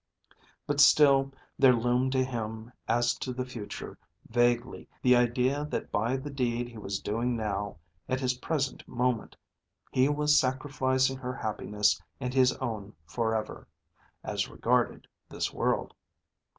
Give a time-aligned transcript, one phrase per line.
[0.65, 6.17] But still there loomed to him as to the future, vaguely, the idea that by
[6.17, 7.77] the deed he was doing now,
[8.09, 9.35] at this present moment,
[9.91, 13.67] he was sacrificing her happiness and his own for ever,
[14.23, 15.93] as regarded this world.